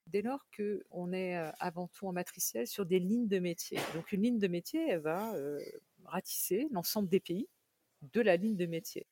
dès 0.06 0.22
lors 0.22 0.46
qu'on 0.54 1.12
est 1.12 1.36
euh, 1.36 1.50
avant 1.58 1.88
tout 1.88 2.06
en 2.06 2.12
matriciel 2.12 2.66
sur 2.66 2.84
des 2.84 2.98
lignes 2.98 3.28
de 3.28 3.38
métier. 3.38 3.78
Donc 3.94 4.12
une 4.12 4.22
ligne 4.22 4.38
de 4.38 4.48
métier, 4.48 4.88
elle 4.88 5.00
va 5.00 5.34
euh, 5.34 5.58
ratisser 6.04 6.68
l'ensemble 6.70 7.08
des 7.08 7.20
pays 7.20 7.48
de 8.02 8.20
la 8.20 8.36
ligne 8.36 8.56
de 8.56 8.66
métier. 8.66 9.06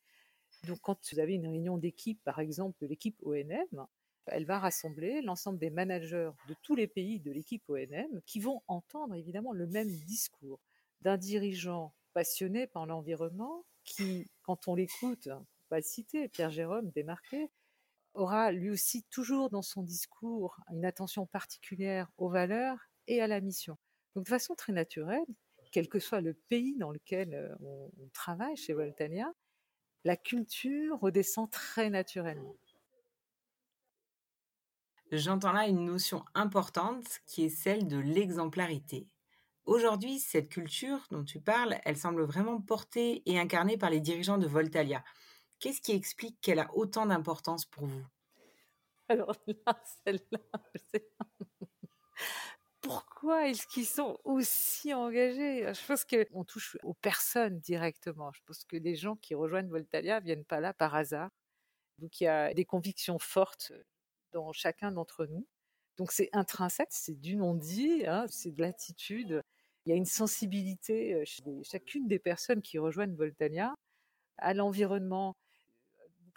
Donc 0.66 0.80
quand 0.82 0.98
vous 1.12 1.18
avez 1.18 1.34
une 1.34 1.46
réunion 1.46 1.78
d'équipe, 1.78 2.22
par 2.24 2.38
exemple 2.38 2.76
de 2.80 2.86
l'équipe 2.86 3.16
ONM, 3.22 3.86
elle 4.26 4.46
va 4.46 4.58
rassembler 4.58 5.20
l'ensemble 5.22 5.58
des 5.58 5.70
managers 5.70 6.30
de 6.48 6.54
tous 6.62 6.74
les 6.74 6.86
pays 6.86 7.20
de 7.20 7.30
l'équipe 7.30 7.62
ONM 7.68 8.20
qui 8.26 8.40
vont 8.40 8.62
entendre 8.68 9.14
évidemment 9.14 9.52
le 9.52 9.66
même 9.66 9.90
discours 9.90 10.60
d'un 11.02 11.18
dirigeant 11.18 11.94
passionné 12.14 12.66
par 12.66 12.86
l'environnement, 12.86 13.64
qui, 13.84 14.30
quand 14.42 14.68
on 14.68 14.74
l'écoute, 14.74 15.28
on 15.28 15.46
va 15.70 15.78
le 15.78 15.82
citer, 15.82 16.28
Pierre 16.28 16.50
Jérôme 16.50 16.90
Desmarquet, 16.90 17.50
aura 18.14 18.52
lui 18.52 18.70
aussi 18.70 19.02
toujours 19.10 19.50
dans 19.50 19.62
son 19.62 19.82
discours 19.82 20.56
une 20.72 20.84
attention 20.84 21.26
particulière 21.26 22.10
aux 22.16 22.28
valeurs 22.28 22.78
et 23.06 23.20
à 23.20 23.26
la 23.26 23.40
mission. 23.40 23.76
Donc 24.14 24.24
de 24.24 24.28
façon 24.28 24.54
très 24.54 24.72
naturelle, 24.72 25.26
quel 25.72 25.88
que 25.88 25.98
soit 25.98 26.20
le 26.20 26.34
pays 26.34 26.76
dans 26.76 26.92
lequel 26.92 27.34
euh, 27.34 27.54
on, 27.60 28.08
travaille 28.12 28.56
chez 28.56 28.72
Voltania, 28.72 29.32
la 30.04 30.16
culture 30.16 31.00
redescend 31.00 31.50
très 31.50 31.90
naturellement. 31.90 32.56
J'entends 35.10 35.52
là 35.52 35.66
une 35.66 35.84
notion 35.84 36.24
importante 36.34 37.20
qui 37.26 37.44
est 37.44 37.48
celle 37.48 37.88
de 37.88 37.98
l'exemplarité. 37.98 39.08
Aujourd'hui, 39.64 40.18
cette 40.18 40.50
culture 40.50 41.06
dont 41.10 41.24
tu 41.24 41.40
parles, 41.40 41.78
elle 41.84 41.96
semble 41.96 42.22
vraiment 42.22 42.60
portée 42.60 43.22
et 43.24 43.38
incarnée 43.38 43.78
par 43.78 43.90
les 43.90 44.00
dirigeants 44.00 44.38
de 44.38 44.46
Voltalia. 44.46 45.02
Qu'est-ce 45.58 45.80
qui 45.80 45.92
explique 45.92 46.38
qu'elle 46.42 46.58
a 46.58 46.70
autant 46.74 47.06
d'importance 47.06 47.64
pour 47.64 47.86
vous? 47.86 48.04
Alors 49.08 49.34
là, 49.66 49.80
celle-là, 50.04 50.40
pourquoi 52.82 53.48
est-ce 53.48 53.66
qu'ils 53.66 53.86
sont 53.86 54.18
aussi 54.24 54.92
engagés? 54.92 55.72
Je 55.72 55.86
pense 55.86 56.04
qu'on 56.04 56.44
touche 56.44 56.76
aux 56.82 56.92
personnes 56.92 57.58
directement. 57.60 58.30
Je 58.32 58.40
pense 58.44 58.64
que 58.64 58.76
les 58.76 58.94
gens 58.94 59.16
qui 59.16 59.34
rejoignent 59.34 59.70
Voltalia 59.70 60.20
viennent 60.20 60.44
pas 60.44 60.60
là 60.60 60.74
par 60.74 60.94
hasard. 60.94 61.30
Donc 61.98 62.20
il 62.20 62.24
y 62.24 62.26
a 62.26 62.52
des 62.52 62.66
convictions 62.66 63.18
fortes 63.18 63.72
dans 64.32 64.52
chacun 64.52 64.92
d'entre 64.92 65.24
nous. 65.24 65.46
Donc 65.96 66.12
c'est 66.12 66.28
intrinsèque, 66.34 66.90
c'est 66.90 67.18
du 67.18 67.36
non-dit, 67.36 68.04
hein, 68.06 68.26
c'est 68.28 68.52
de 68.52 68.60
l'attitude. 68.60 69.42
Il 69.86 69.90
y 69.90 69.92
a 69.92 69.96
une 69.96 70.06
sensibilité 70.06 71.24
chez 71.26 71.42
chacune 71.62 72.08
des 72.08 72.18
personnes 72.18 72.62
qui 72.62 72.78
rejoignent 72.78 73.14
Voltalia 73.14 73.74
à 74.38 74.54
l'environnement. 74.54 75.36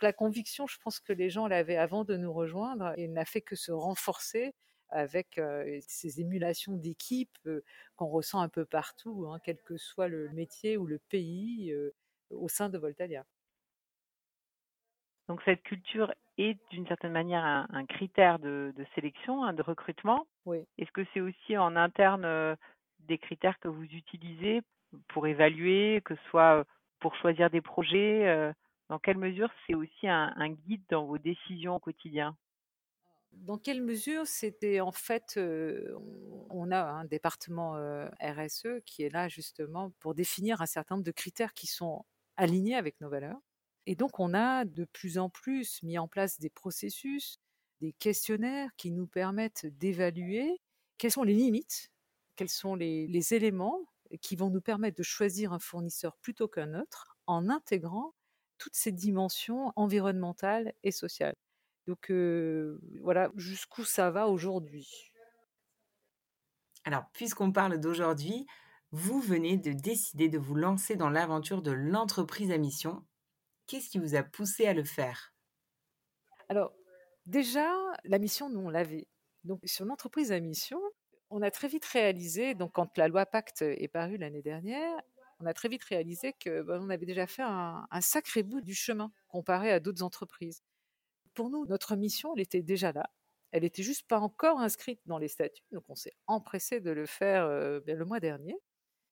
la 0.02 0.14
conviction, 0.14 0.68
je 0.68 0.78
pense 0.80 1.00
que 1.00 1.14
les 1.14 1.30
gens 1.30 1.48
l'avaient 1.48 1.78
avant 1.78 2.04
de 2.04 2.18
nous 2.18 2.34
rejoindre 2.34 2.94
et 2.98 3.08
n'a 3.08 3.26
fait 3.26 3.42
que 3.42 3.56
se 3.56 3.72
renforcer 3.72 4.54
avec 4.90 5.40
ces 5.88 6.22
émulations 6.22 6.74
d'équipe 6.74 7.38
qu'on 7.96 8.08
ressent 8.08 8.40
un 8.40 8.50
peu 8.50 8.66
partout, 8.66 9.28
hein, 9.28 9.40
quel 9.44 9.58
que 9.64 9.78
soit 9.78 10.08
le 10.08 10.30
métier 10.30 10.78
ou 10.78 10.86
le 10.86 11.00
pays 11.10 11.74
au 12.30 12.48
sein 12.48 12.70
de 12.70 12.78
Voltalia. 12.78 13.26
Donc 15.28 15.42
cette 15.44 15.62
culture 15.64 16.14
est 16.38 16.58
d'une 16.72 16.88
certaine 16.88 17.12
manière 17.12 17.44
un, 17.44 17.86
critère 17.86 18.40
de, 18.40 18.74
sélection, 18.96 19.44
hein, 19.44 19.54
de 19.54 19.62
recrutement. 19.62 20.26
Oui. 20.46 20.60
Est-ce 20.78 20.92
que 20.92 21.06
c'est 21.14 21.20
aussi 21.20 21.58
en 21.58 21.76
interne 21.76 22.58
des 23.08 23.18
critères 23.18 23.60
que 23.60 23.68
vous 23.68 23.84
utilisez 23.84 24.62
pour 25.10 25.28
évaluer, 25.28 26.02
que 26.06 26.16
ce 26.16 26.22
soit 26.30 26.66
pour 27.00 27.16
choisir 27.16 27.50
des 27.50 27.62
projets 27.62 28.54
Dans 28.90 29.00
quelle 29.00 29.18
mesure 29.18 29.50
c'est 29.66 29.76
aussi 29.76 30.08
un 30.08 30.50
guide 30.50 30.84
dans 30.90 31.06
vos 31.06 31.18
décisions 31.18 31.76
au 31.76 31.80
quotidien? 31.80 32.36
Dans 33.34 33.58
quelle 33.58 33.82
mesure 33.84 34.26
c'était 34.26 34.80
en 34.80 34.92
fait, 34.92 35.40
on 36.50 36.72
a 36.72 36.82
un 36.84 37.06
département 37.06 37.74
RSE 38.22 38.82
qui 38.86 39.04
est 39.04 39.10
là 39.10 39.28
justement 39.28 39.92
pour 40.00 40.16
définir 40.16 40.62
un 40.62 40.66
certain 40.66 40.96
nombre 40.96 41.06
de 41.06 41.12
critères 41.12 41.54
qui 41.54 41.68
sont 41.68 42.06
alignés 42.36 42.76
avec 42.76 43.00
nos 43.02 43.10
valeurs. 43.10 43.40
Et 43.86 43.96
donc 43.96 44.20
on 44.20 44.34
a 44.34 44.66
de 44.66 44.86
plus 44.86 45.18
en 45.18 45.30
plus 45.30 45.82
mis 45.84 45.98
en 45.98 46.08
place 46.08 46.40
des 46.40 46.50
processus, 46.50 47.40
des 47.80 47.94
questionnaires 47.94 48.70
qui 48.76 48.92
nous 48.92 49.08
permettent 49.08 49.66
d'évaluer 49.66 50.60
quelles 50.98 51.12
sont 51.12 51.24
les 51.24 51.34
limites, 51.34 51.92
quels 52.38 52.50
sont 52.50 52.76
les, 52.76 53.08
les 53.08 53.34
éléments 53.34 53.82
qui 54.22 54.38
vont 54.38 54.50
nous 54.50 54.62
permettre 54.62 54.98
de 54.98 55.04
choisir 55.04 55.52
un 55.52 55.60
fournisseur 55.60 56.16
plutôt 56.18 56.48
qu'un 56.48 56.80
autre 56.80 57.18
en 57.26 57.50
intégrant 57.50 58.14
toutes 58.58 58.76
ces 58.76 58.92
dimensions 58.92 59.74
environnementales 59.76 60.74
et 60.84 60.92
sociales. 60.92 61.36
Donc 61.88 62.12
voilà 63.02 63.32
jusqu'où 63.36 63.84
ça 63.84 64.12
va 64.12 64.28
aujourd'hui. 64.28 65.12
Alors, 66.86 67.04
puisqu'on 67.12 67.52
parle 67.52 67.80
d'aujourd'hui, 67.80 68.46
vous 68.92 69.20
venez 69.20 69.58
de 69.58 69.74
décider 69.74 70.30
de 70.30 70.38
vous 70.38 70.56
lancer 70.56 70.96
dans 70.96 71.10
l'aventure 71.10 71.62
de 71.62 71.72
l'entreprise 71.72 72.52
à 72.52 72.58
mission. 72.58 73.06
Qu'est-ce 73.66 73.90
qui 73.90 74.00
vous 74.00 74.16
a 74.16 74.24
poussé 74.24 74.66
à 74.66 74.74
le 74.74 74.86
faire? 74.86 75.34
Alors, 76.48 76.74
déjà, 77.26 77.70
la 78.06 78.20
mission, 78.20 78.50
nous, 78.50 78.62
on 78.62 78.70
l'avait. 78.70 79.10
Donc, 79.44 79.60
sur 79.66 79.84
l'entreprise 79.84 80.32
à 80.32 80.40
mission, 80.40 80.80
on 81.30 81.42
a 81.42 81.52
très 81.52 81.68
vite 81.68 81.86
réalisé, 81.86 82.56
donc 82.56 82.74
quand 82.74 82.98
la 82.98 83.08
loi 83.08 83.26
Pacte 83.26 83.62
est 83.62 83.88
parue 83.88 84.18
l'année 84.18 84.42
dernière, 84.42 85.02
on 85.40 85.46
a 85.46 85.54
très 85.54 85.70
vite 85.70 85.84
réalisé 85.84 86.34
que 86.34 86.62
ben, 86.62 86.82
on 86.82 86.90
avait 86.90 87.06
déjà 87.06 87.28
fait 87.28 87.44
un 87.44 88.02
sacré 88.02 88.44
bout 88.44 88.62
du 88.62 88.74
chemin 88.74 89.12
comparé 89.28 89.72
à 89.72 89.80
d'autres 89.80 90.04
entreprises 90.04 90.64
pour 91.38 91.52
nous, 91.52 91.68
notre 91.68 91.96
mission, 91.96 92.34
elle 92.36 92.42
était 92.42 92.64
déjà 92.64 92.92
là. 92.92 93.12
Elle 93.52 93.64
était 93.64 93.84
juste 93.84 94.08
pas 94.08 94.20
encore 94.20 94.60
inscrite 94.60 95.00
dans 95.06 95.20
les 95.20 95.28
statuts, 95.28 95.64
donc 95.72 95.84
on 95.88 95.96
s'est 95.96 96.16
empressé 96.26 96.82
de 96.82 96.90
le 96.90 97.06
faire 97.06 97.46
euh, 97.46 97.80
ben, 97.80 97.96
le 97.96 98.06
mois 98.06 98.20
dernier, 98.20 98.58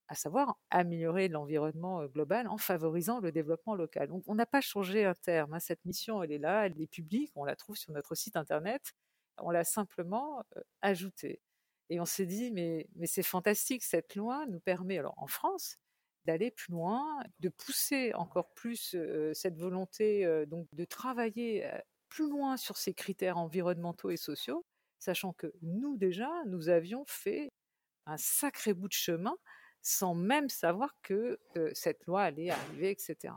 à 0.07 0.15
savoir 0.15 0.57
améliorer 0.72 1.27
l'environnement 1.27 2.01
euh, 2.01 2.07
global 2.07 2.48
en 2.48 2.57
favorisant 2.57 3.19
le 3.19 3.31
développement 3.31 3.75
local. 3.75 4.07
Donc 4.10 4.24
on 4.25 4.34
n'a 4.34 4.48
pas 4.48 4.62
changé 4.62 5.05
un 5.05 5.13
terme. 5.13 5.53
Hein. 5.53 5.60
Cette 5.60 5.86
mission, 5.86 6.24
elle 6.24 6.31
est 6.31 6.39
là, 6.39 6.65
elle 6.65 6.81
est 6.81 6.88
publique, 6.88 7.31
on 7.36 7.45
la 7.45 7.55
trouve 7.55 7.75
sur 7.77 7.93
notre 7.93 8.15
site 8.15 8.36
internet. 8.36 8.93
On 9.38 9.51
l'a 9.51 9.63
simplement 9.63 10.43
euh, 10.57 10.62
ajoutée. 10.81 11.41
Et 11.89 11.99
on 11.99 12.05
s'est 12.05 12.25
dit, 12.25 12.51
mais, 12.51 12.87
c'est 13.05 13.23
fantastique, 13.23 13.83
cette 13.83 14.15
loi 14.15 14.45
nous 14.47 14.59
permet, 14.59 14.97
alors 14.97 15.13
en 15.17 15.27
France, 15.27 15.77
d'aller 16.25 16.51
plus 16.51 16.71
loin, 16.71 17.21
de 17.39 17.49
pousser 17.49 18.13
encore 18.15 18.53
plus 18.53 18.95
cette 19.33 19.57
volonté 19.57 20.45
donc 20.47 20.67
de 20.73 20.85
travailler 20.85 21.69
plus 22.09 22.29
loin 22.29 22.57
sur 22.57 22.77
ces 22.77 22.93
critères 22.93 23.37
environnementaux 23.37 24.09
et 24.09 24.17
sociaux, 24.17 24.65
sachant 24.97 25.33
que 25.33 25.53
nous 25.61 25.97
déjà, 25.97 26.31
nous 26.47 26.69
avions 26.69 27.03
fait 27.05 27.51
un 28.07 28.17
sacré 28.17 28.73
bout 28.73 28.87
de 28.87 28.93
chemin 28.93 29.35
sans 29.81 30.15
même 30.15 30.49
savoir 30.49 30.95
que 31.03 31.39
cette 31.73 32.05
loi 32.05 32.23
allait 32.23 32.49
arriver, 32.49 32.89
etc. 32.89 33.33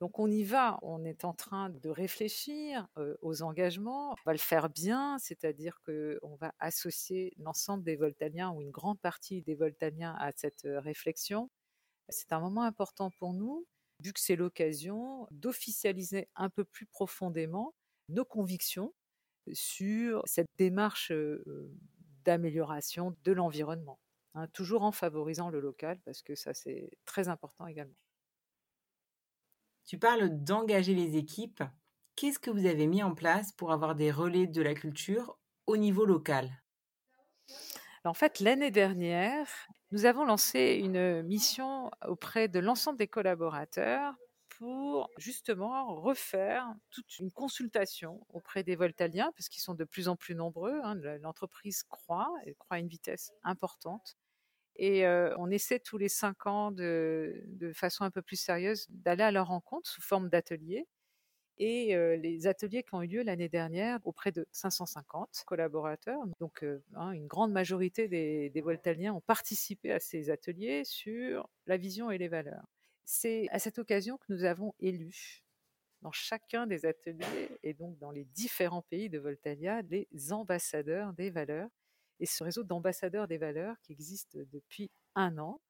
Donc 0.00 0.18
on 0.18 0.30
y 0.30 0.42
va, 0.44 0.78
on 0.82 1.04
est 1.04 1.24
en 1.24 1.32
train 1.34 1.70
de 1.70 1.88
réfléchir 1.88 2.86
aux 3.22 3.42
engagements, 3.42 4.10
on 4.12 4.16
va 4.26 4.32
le 4.32 4.38
faire 4.38 4.68
bien, 4.68 5.18
c'est-à-dire 5.18 5.78
qu'on 5.86 6.36
va 6.36 6.52
associer 6.58 7.32
l'ensemble 7.38 7.84
des 7.84 7.96
Voltaliens 7.96 8.50
ou 8.50 8.60
une 8.60 8.70
grande 8.70 9.00
partie 9.00 9.42
des 9.42 9.54
Voltaliens 9.54 10.14
à 10.18 10.32
cette 10.36 10.62
réflexion. 10.64 11.50
C'est 12.08 12.32
un 12.32 12.40
moment 12.40 12.62
important 12.64 13.10
pour 13.18 13.34
nous 13.34 13.66
vu 14.00 14.12
que 14.12 14.20
c'est 14.20 14.36
l'occasion 14.36 15.26
d'officialiser 15.30 16.28
un 16.36 16.50
peu 16.50 16.64
plus 16.64 16.86
profondément 16.86 17.74
nos 18.08 18.24
convictions 18.24 18.94
sur 19.52 20.22
cette 20.26 20.48
démarche 20.58 21.12
d'amélioration 22.24 23.16
de 23.24 23.32
l'environnement, 23.32 23.98
hein, 24.34 24.48
toujours 24.48 24.82
en 24.82 24.92
favorisant 24.92 25.50
le 25.50 25.60
local, 25.60 26.00
parce 26.04 26.22
que 26.22 26.34
ça 26.34 26.54
c'est 26.54 26.90
très 27.06 27.28
important 27.28 27.66
également. 27.66 27.94
Tu 29.86 29.98
parles 29.98 30.42
d'engager 30.42 30.94
les 30.94 31.16
équipes. 31.16 31.62
Qu'est-ce 32.16 32.38
que 32.38 32.50
vous 32.50 32.64
avez 32.64 32.86
mis 32.86 33.02
en 33.02 33.14
place 33.14 33.52
pour 33.52 33.70
avoir 33.70 33.94
des 33.94 34.10
relais 34.10 34.46
de 34.46 34.62
la 34.62 34.74
culture 34.74 35.38
au 35.66 35.76
niveau 35.76 36.06
local? 36.06 36.62
En 38.04 38.14
fait, 38.14 38.40
l'année 38.40 38.70
dernière, 38.70 39.48
nous 39.90 40.04
avons 40.04 40.24
lancé 40.24 40.80
une 40.82 41.22
mission 41.22 41.90
auprès 42.06 42.48
de 42.48 42.58
l'ensemble 42.58 42.98
des 42.98 43.08
collaborateurs 43.08 44.14
pour 44.58 45.10
justement 45.18 45.94
refaire 45.96 46.74
toute 46.90 47.18
une 47.18 47.30
consultation 47.30 48.24
auprès 48.28 48.62
des 48.62 48.76
Voltaliens, 48.76 49.32
parce 49.36 49.48
qu'ils 49.48 49.62
sont 49.62 49.74
de 49.74 49.84
plus 49.84 50.08
en 50.08 50.16
plus 50.16 50.34
nombreux. 50.34 50.80
Hein, 50.82 50.94
l'entreprise 51.20 51.82
croît, 51.82 52.30
elle 52.44 52.54
croît 52.56 52.76
à 52.76 52.80
une 52.80 52.88
vitesse 52.88 53.32
importante. 53.42 54.16
Et 54.76 55.06
on 55.06 55.50
essaie 55.50 55.78
tous 55.78 55.98
les 55.98 56.08
cinq 56.08 56.46
ans, 56.46 56.70
de, 56.70 57.72
façon 57.74 58.04
un 58.04 58.10
peu 58.10 58.22
plus 58.22 58.36
sérieuse, 58.36 58.86
d'aller 58.90 59.22
à 59.22 59.30
leur 59.30 59.48
rencontre 59.48 59.88
sous 59.88 60.02
forme 60.02 60.28
d'ateliers 60.28 60.86
et 61.58 61.96
les 62.16 62.48
ateliers 62.48 62.82
qui 62.82 62.94
ont 62.94 63.02
eu 63.02 63.06
lieu 63.06 63.22
l'année 63.22 63.48
dernière 63.48 64.00
auprès 64.04 64.32
de 64.32 64.46
550 64.50 65.44
collaborateurs. 65.46 66.20
Donc, 66.40 66.64
hein, 66.94 67.12
une 67.12 67.28
grande 67.28 67.52
majorité 67.52 68.08
des, 68.08 68.50
des 68.50 68.60
Voltaliens 68.60 69.14
ont 69.14 69.20
participé 69.20 69.92
à 69.92 70.00
ces 70.00 70.30
ateliers 70.30 70.82
sur 70.84 71.48
la 71.66 71.76
vision 71.76 72.10
et 72.10 72.18
les 72.18 72.28
valeurs. 72.28 72.66
C'est 73.04 73.48
à 73.50 73.58
cette 73.58 73.78
occasion 73.78 74.16
que 74.16 74.32
nous 74.32 74.44
avons 74.44 74.74
élu 74.80 75.44
dans 76.04 76.12
chacun 76.12 76.66
des 76.66 76.86
ateliers 76.86 77.50
et 77.62 77.74
donc 77.74 77.98
dans 77.98 78.10
les 78.10 78.24
différents 78.24 78.82
pays 78.82 79.08
de 79.08 79.18
Voltalia 79.18 79.82
les 79.82 80.32
ambassadeurs 80.32 81.12
des 81.14 81.30
valeurs. 81.30 81.70
Et 82.20 82.26
ce 82.26 82.44
réseau 82.44 82.64
d'ambassadeurs 82.64 83.28
des 83.28 83.38
valeurs 83.38 83.76
qui 83.82 83.92
existe 83.92 84.36
depuis 84.52 84.90
un 85.14 85.38
an 85.38 85.60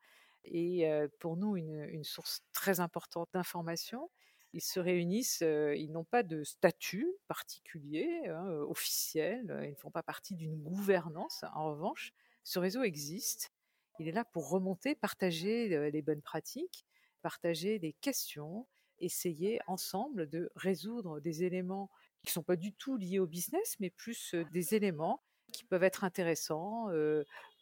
est 0.45 0.87
pour 1.21 1.37
nous 1.37 1.57
une, 1.57 1.89
une 1.89 2.05
source 2.05 2.43
très 2.53 2.81
importante 2.81 3.29
d'informations 3.33 4.11
ils 4.55 4.63
se 4.63 4.79
réunissent, 4.79 5.43
ils 5.43 5.91
n'ont 5.91 6.05
pas 6.05 6.23
de 6.23 6.45
statut 6.45 7.13
particulier, 7.27 8.29
hein, 8.29 8.47
officiel, 8.69 9.45
ils 9.65 9.71
ne 9.71 9.75
font 9.75 9.91
pas 9.91 10.05
partie 10.05 10.37
d'une 10.37 10.57
gouvernance. 10.63 11.45
En 11.55 11.71
revanche, 11.73 12.13
ce 12.45 12.61
réseau 12.61 12.85
existe. 12.85 13.51
Il 13.99 14.07
est 14.07 14.13
là 14.13 14.25
pour 14.25 14.49
remonter, 14.49 14.95
partager 14.95 15.91
les 15.91 16.03
bonnes 16.03 16.23
pratiques, 16.23 16.87
partager 17.21 17.81
des 17.81 17.95
questions, 17.95 18.69
essayer 19.01 19.61
ensemble 19.67 20.29
de 20.29 20.53
résoudre 20.55 21.19
des 21.19 21.43
éléments 21.43 21.91
qui 22.23 22.29
ne 22.29 22.35
sont 22.35 22.43
pas 22.45 22.57
du 22.57 22.73
tout 22.73 22.97
liés 22.97 23.19
au 23.19 23.27
business, 23.27 23.75
mais 23.81 23.91
plus 23.91 24.37
des 24.53 24.77
éléments 24.77 25.21
qui 25.55 25.65
peuvent 25.65 25.85
être 25.85 26.03
intéressants, 26.03 26.89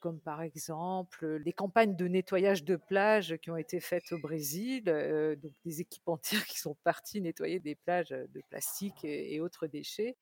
comme 0.00 0.18
par 0.18 0.42
exemple 0.42 1.26
les 1.36 1.52
campagnes 1.52 1.94
de 1.94 2.08
nettoyage 2.08 2.64
de 2.64 2.76
plages 2.76 3.36
qui 3.36 3.50
ont 3.50 3.56
été 3.56 3.80
faites 3.80 4.10
au 4.12 4.18
Brésil, 4.18 4.84
donc 5.40 5.52
des 5.64 5.80
équipes 5.82 6.08
entières 6.08 6.44
qui 6.46 6.58
sont 6.58 6.74
parties 6.82 7.20
nettoyer 7.20 7.60
des 7.60 7.74
plages 7.74 8.08
de 8.08 8.42
plastique 8.48 9.04
et, 9.04 9.40
autres 9.40 9.66
déchets. 9.66 10.16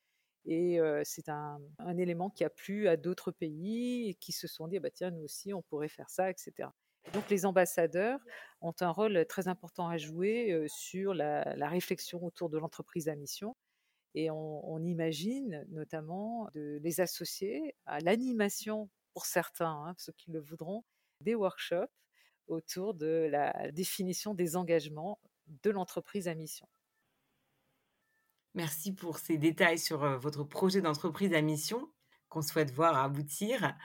Et 0.46 0.80
c'est 1.04 1.28
un, 1.28 1.60
élément 1.96 2.30
qui 2.30 2.44
a 2.44 2.50
plu 2.50 2.88
à 2.88 2.96
d'autres 2.96 3.30
pays 3.30 4.16
qui 4.20 4.32
se 4.32 4.48
sont 4.48 4.66
dit, 4.66 4.80
bah, 4.80 4.90
tiens, 4.90 5.12
nous 5.12 5.22
aussi, 5.22 5.54
on 5.54 5.62
pourrait 5.62 5.88
faire 5.88 6.10
ça, 6.10 6.28
etc. 6.28 6.68
donc 7.12 7.30
les 7.30 7.46
ambassadeurs 7.46 8.18
ont 8.60 8.74
un 8.80 8.90
rôle 8.90 9.24
très 9.26 9.46
important 9.48 9.88
à 9.88 9.96
jouer 9.96 10.66
sur 10.68 11.14
la, 11.14 11.68
réflexion 11.68 12.24
autour 12.24 12.50
de 12.50 12.58
l'entreprise 12.58 13.08
à 13.08 13.14
mission. 13.14 13.54
Et 14.14 14.30
on, 14.30 14.82
imagine 14.82 15.64
notamment 15.68 16.48
de 16.52 16.80
les 16.82 17.00
associer 17.00 17.76
à 17.86 18.00
l'animation, 18.00 18.90
pour 19.12 19.24
certains, 19.24 19.86
hein, 19.86 19.94
ceux 19.98 20.12
qui 20.12 20.30
le 20.30 20.40
voudront, 20.40 20.84
des 21.20 21.34
workshops 21.34 21.92
autour 22.48 22.94
de 22.94 23.28
la 23.30 23.70
définition 23.70 24.34
des 24.34 24.56
engagements 24.56 25.20
de 25.46 25.70
l'entreprise 25.70 26.28
à 26.28 26.34
mission. 26.34 26.68
Merci 28.54 28.92
pour 28.92 29.18
ces 29.18 29.38
détails 29.38 29.78
sur 29.78 30.18
votre 30.18 30.42
projet 30.42 30.80
d'entreprise 30.80 31.32
à 31.34 31.40
mission 31.40 31.88
qu'on 32.28 32.42
souhaite 32.42 32.72
voir 32.72 32.96
aboutir. 32.96 33.76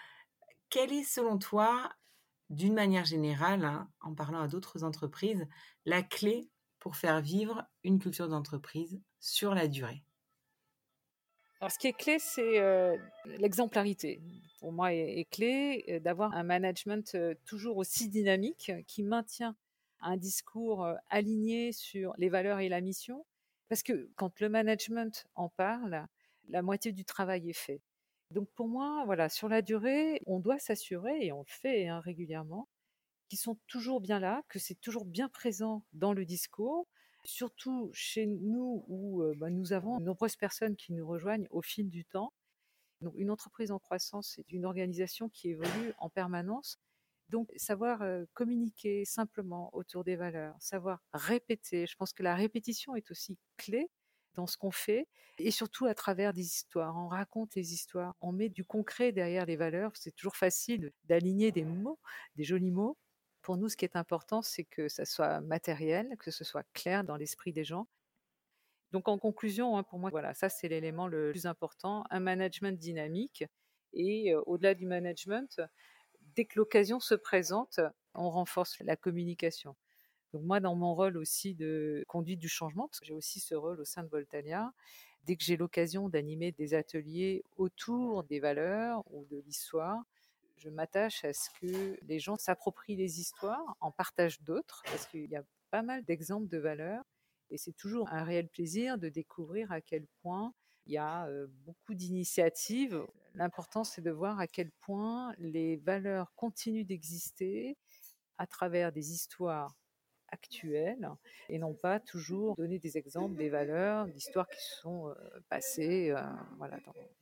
Quelle 0.70 0.92
est 0.92 1.04
selon 1.04 1.38
toi, 1.38 1.94
d'une 2.50 2.74
manière 2.74 3.06
générale, 3.06 3.64
hein, 3.66 3.92
en 4.02 4.16
parlant 4.16 4.42
à 4.42 4.48
d'autres 4.48 4.84
entreprises, 4.84 5.46
la 5.86 6.02
clé 6.02 6.50
pour 6.80 6.96
faire 6.96 7.22
vivre 7.22 7.64
une 7.84 8.00
culture 8.00 8.28
d'entreprise 8.28 9.00
sur 9.20 9.54
la 9.54 9.68
durée? 9.68 10.04
Alors, 11.62 11.72
ce 11.72 11.80
qui 11.80 11.88
est 11.88 11.94
clé, 11.94 12.20
c'est 12.20 12.62
l'exemplarité. 13.38 14.22
Pour 14.60 14.72
moi, 14.72 14.94
est, 14.94 15.26
clé 15.32 16.00
d'avoir 16.04 16.34
un 16.34 16.44
management 16.44 17.18
toujours 17.46 17.78
aussi 17.78 18.10
dynamique 18.10 18.72
qui 18.88 19.04
maintient 19.04 19.56
un 20.02 20.18
discours 20.18 20.88
aligné 21.10 21.72
sur 21.72 22.14
les 22.18 22.30
valeurs 22.30 22.60
et 22.60 22.70
la 22.70 22.82
mission, 22.82 23.26
parce 23.70 23.84
que 23.84 24.10
quand 24.16 24.40
le 24.40 24.50
management 24.50 25.26
en 25.36 25.50
parle, 25.50 26.06
la 26.50 26.62
moitié 26.62 26.92
du 26.92 27.06
travail 27.06 27.50
est 27.50 27.54
fait. 27.54 27.82
Donc 28.32 28.50
pour 28.56 28.68
moi, 28.68 29.04
voilà, 29.06 29.30
sur 29.30 29.50
la 29.50 29.62
durée, 29.62 30.22
on 30.26 30.40
doit 30.40 30.60
s'assurer, 30.60 31.26
et 31.26 31.32
on 31.32 31.40
le 31.40 31.46
fait 31.48 31.88
hein, 31.88 32.00
régulièrement, 32.00 32.68
qu'ils 33.30 33.40
sont 33.40 33.58
toujours 33.68 34.02
bien 34.02 34.20
là, 34.20 34.44
que 34.50 34.60
c'est 34.60 34.80
toujours 34.82 35.06
bien 35.06 35.30
présent 35.30 35.84
dans 35.94 36.14
le 36.14 36.26
discours, 36.26 36.88
surtout 37.26 37.90
chez 37.94 38.26
nous 38.26 38.86
où 38.88 39.24
bah, 39.38 39.50
nous 39.50 39.74
avons 39.74 40.00
de 40.00 40.04
nombreuses 40.04 40.36
personnes 40.36 40.76
qui 40.76 40.94
nous 40.94 41.08
rejoignent 41.08 41.48
au 41.50 41.62
fil 41.62 41.90
du 41.90 42.06
temps. 42.06 42.34
Donc 43.02 43.14
une 43.18 43.30
entreprise 43.30 43.72
en 43.72 43.80
croissance, 43.80 44.34
c'est 44.36 44.52
une 44.52 44.66
organisation 44.66 45.30
qui 45.30 45.50
évolue 45.50 45.94
en 45.98 46.10
permanence. 46.10 46.80
Donc, 47.30 47.52
savoir 47.56 48.04
communiquer 48.34 49.04
simplement 49.04 49.70
autour 49.74 50.04
des 50.04 50.16
valeurs, 50.16 50.56
savoir 50.60 51.00
répéter. 51.14 51.88
Je 51.88 51.96
pense 51.96 52.14
que 52.14 52.24
la 52.24 52.36
répétition 52.36 52.96
est 52.96 53.10
aussi 53.10 53.38
clé 53.58 53.90
dans 54.36 54.48
ce 54.48 54.58
qu'on 54.58 54.72
fait 54.72 55.08
et 55.40 55.50
surtout 55.50 55.86
à 55.86 55.96
travers 55.96 56.34
des 56.34 56.46
histoires. 56.46 56.96
On 56.98 57.08
raconte 57.08 57.56
les 57.56 57.74
histoires, 57.74 58.16
on 58.22 58.32
met 58.32 58.50
du 58.50 58.64
concret 58.64 59.12
derrière 59.12 59.46
les 59.46 59.56
valeurs. 59.56 59.92
C'est 59.96 60.16
toujours 60.16 60.36
facile 60.36 60.92
d'aligner 61.06 61.52
des 61.52 61.64
mots, 61.64 62.00
des 62.36 62.44
jolis 62.44 62.72
mots. 62.72 62.98
Pour 63.46 63.58
nous, 63.58 63.70
ce 63.70 63.78
qui 63.78 63.86
est 63.86 63.96
important, 63.96 64.42
c'est 64.42 64.64
que 64.64 64.88
ça 64.88 65.06
soit 65.06 65.40
matériel, 65.40 66.18
que 66.18 66.32
ce 66.32 66.44
soit 66.44 66.66
clair 66.74 67.04
dans 67.04 67.16
l'esprit 67.16 67.54
des 67.54 67.64
gens. 67.64 67.88
Donc, 68.92 69.08
en 69.08 69.20
conclusion, 69.20 69.78
hein, 69.78 69.84
pour 69.84 70.00
moi, 70.00 70.10
voilà, 70.10 70.34
ça 70.34 70.50
c'est 70.50 70.68
l'élément 70.68 71.08
le 71.08 71.30
plus 71.30 71.46
important, 71.46 72.06
un 72.10 72.20
management 72.20 72.76
dynamique. 72.80 73.44
Et 73.94 74.34
au-delà 74.48 74.74
du 74.74 74.88
management, 74.88 75.62
dès 76.36 76.46
que 76.46 76.58
l'occasion 76.58 77.00
se 77.00 77.14
présente, 77.14 77.80
on 78.16 78.32
renforce 78.32 78.80
la 78.80 78.96
communication. 78.96 79.76
Donc 80.34 80.42
moi, 80.42 80.60
dans 80.60 80.74
mon 80.74 80.96
rôle 80.96 81.16
aussi 81.16 81.54
de 81.54 82.04
conduite 82.08 82.40
du 82.40 82.50
changement, 82.50 82.88
parce 82.88 83.00
que 83.00 83.06
j'ai 83.06 83.14
aussi 83.14 83.40
ce 83.40 83.54
rôle 83.54 83.80
au 83.80 83.86
sein 83.86 84.02
de 84.02 84.10
Voltalia, 84.10 84.74
dès 85.26 85.36
que 85.36 85.44
j'ai 85.44 85.56
l'occasion 85.56 86.10
d'animer 86.10 86.52
des 86.52 86.74
ateliers 86.74 87.44
autour 87.58 88.24
des 88.24 88.40
valeurs 88.40 89.04
ou 89.12 89.24
de 89.26 89.38
l'histoire, 89.38 90.02
je 90.58 90.70
m'attache 90.70 91.24
à 91.26 91.34
ce 91.34 91.50
que 91.60 91.98
les 92.06 92.20
gens 92.20 92.38
s'approprient 92.38 92.96
les 92.96 93.20
histoires, 93.20 93.76
en 93.82 93.92
partagent 93.92 94.42
d'autres, 94.42 94.84
parce 94.86 95.06
qu'il 95.08 95.30
y 95.30 95.36
a 95.36 95.44
pas 95.72 95.82
mal 95.82 96.04
d'exemples 96.04 96.48
de 96.48 96.58
valeurs, 96.58 97.04
et 97.50 97.58
c'est 97.58 97.74
toujours 97.74 98.10
un 98.10 98.24
réel 98.24 98.48
plaisir 98.48 98.98
de 98.98 99.10
découvrir 99.10 99.72
à 99.72 99.82
quel 99.82 100.06
point 100.22 100.54
il 100.88 100.94
y 100.94 100.98
a 100.98 101.28
beaucoup 101.66 101.94
d'initiatives. 101.94 103.06
L'important, 103.34 103.84
c'est 103.84 104.02
de 104.02 104.12
voir 104.12 104.40
à 104.40 104.48
quel 104.48 104.72
point 104.82 105.34
les 105.38 105.78
valeurs 105.78 106.34
continuent 106.36 106.86
d'exister 106.86 107.78
à 108.38 108.48
travers 108.48 108.92
des 108.92 109.12
histoires 109.12 109.76
actuelles 110.30 111.10
et 111.50 111.60
non 111.60 111.74
pas 111.74 112.00
toujours 112.00 112.56
donner 112.56 112.80
des 112.80 112.98
exemples 112.98 113.36
des 113.36 113.50
valeurs, 113.50 114.08
d'histoires 114.08 114.48
qui 114.48 114.64
sont 114.82 115.14
passées 115.50 116.14
voilà, 116.58 116.80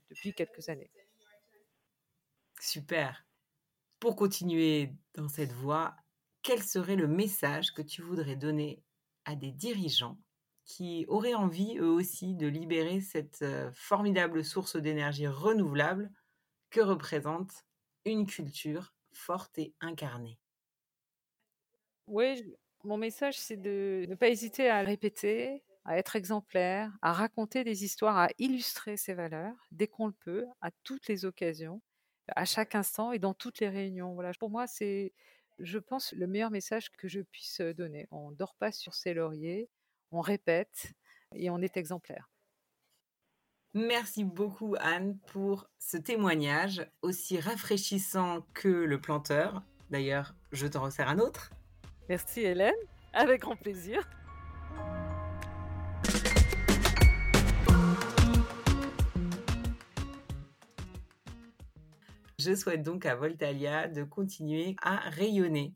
depuis 0.09 0.33
quelques 0.33 0.69
années. 0.69 0.89
Super. 2.65 3.25
Pour 3.99 4.15
continuer 4.15 4.95
dans 5.15 5.27
cette 5.27 5.51
voie, 5.51 5.97
quel 6.43 6.63
serait 6.63 6.95
le 6.95 7.09
message 7.09 7.73
que 7.73 7.81
tu 7.81 8.01
voudrais 8.01 8.37
donner 8.37 8.85
à 9.25 9.35
des 9.35 9.51
dirigeants 9.51 10.17
qui 10.63 11.03
auraient 11.09 11.33
envie, 11.33 11.77
eux 11.77 11.89
aussi, 11.89 12.35
de 12.35 12.47
libérer 12.47 13.01
cette 13.01 13.43
formidable 13.73 14.45
source 14.45 14.77
d'énergie 14.77 15.27
renouvelable 15.27 16.09
que 16.69 16.79
représente 16.79 17.51
une 18.05 18.25
culture 18.25 18.93
forte 19.11 19.57
et 19.57 19.73
incarnée? 19.81 20.39
Oui, 22.07 22.55
mon 22.85 22.95
message, 22.95 23.37
c'est 23.37 23.57
de 23.57 24.05
ne 24.07 24.15
pas 24.15 24.29
hésiter 24.29 24.69
à 24.69 24.83
répéter, 24.83 25.65
à 25.83 25.97
être 25.97 26.15
exemplaire, 26.15 26.93
à 27.01 27.11
raconter 27.11 27.65
des 27.65 27.83
histoires, 27.83 28.17
à 28.17 28.29
illustrer 28.37 28.95
ces 28.95 29.13
valeurs 29.13 29.67
dès 29.73 29.87
qu'on 29.87 30.07
le 30.07 30.13
peut, 30.13 30.45
à 30.61 30.71
toutes 30.85 31.09
les 31.09 31.25
occasions, 31.25 31.81
à 32.29 32.45
chaque 32.45 32.75
instant 32.75 33.11
et 33.11 33.19
dans 33.19 33.33
toutes 33.33 33.59
les 33.59 33.69
réunions. 33.69 34.13
Voilà, 34.13 34.31
pour 34.39 34.49
moi, 34.49 34.67
c'est, 34.67 35.13
je 35.59 35.79
pense, 35.79 36.13
le 36.13 36.27
meilleur 36.27 36.51
message 36.51 36.91
que 36.91 37.07
je 37.07 37.21
puisse 37.21 37.61
donner. 37.61 38.07
On 38.11 38.31
ne 38.31 38.35
dort 38.35 38.55
pas 38.55 38.71
sur 38.71 38.93
ses 38.93 39.13
lauriers, 39.13 39.69
on 40.11 40.21
répète 40.21 40.93
et 41.33 41.49
on 41.49 41.59
est 41.59 41.77
exemplaire. 41.77 42.29
Merci 43.75 44.23
beaucoup 44.23 44.75
Anne 44.79 45.17
pour 45.25 45.67
ce 45.79 45.97
témoignage 45.97 46.85
aussi 47.01 47.39
rafraîchissant 47.39 48.45
que 48.53 48.67
le 48.67 49.01
planteur. 49.01 49.63
D'ailleurs, 49.89 50.35
je 50.51 50.67
t'en 50.67 50.83
resserre 50.83 51.09
un 51.09 51.17
autre. 51.17 51.51
Merci 52.07 52.41
Hélène, 52.41 52.73
avec 53.13 53.41
grand 53.41 53.55
plaisir. 53.55 54.07
Je 62.43 62.55
souhaite 62.55 62.83
donc 62.83 63.05
à 63.05 63.15
Voltalia 63.15 63.87
de 63.87 64.03
continuer 64.03 64.75
à 64.81 64.97
rayonner. 64.97 65.73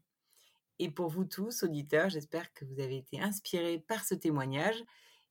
Et 0.79 0.91
pour 0.91 1.07
vous 1.07 1.23
tous, 1.23 1.63
auditeurs, 1.63 2.09
j'espère 2.09 2.53
que 2.53 2.65
vous 2.65 2.81
avez 2.81 2.97
été 2.97 3.21
inspirés 3.21 3.79
par 3.87 4.03
ce 4.03 4.15
témoignage. 4.15 4.83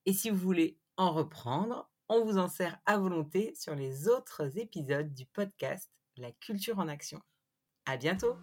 Et 0.07 0.15
si 0.15 0.31
vous 0.31 0.39
voulez 0.39 0.79
en 0.97 1.13
reprendre, 1.13 1.91
on 2.09 2.25
vous 2.25 2.39
en 2.39 2.49
sert 2.49 2.81
à 2.87 2.97
volonté 2.97 3.53
sur 3.55 3.75
les 3.75 4.09
autres 4.09 4.57
épisodes 4.57 5.13
du 5.13 5.27
podcast 5.27 5.91
La 6.17 6.33
culture 6.33 6.79
en 6.79 6.89
action. 6.89 7.21
À 7.85 7.99
bientôt! 7.99 8.37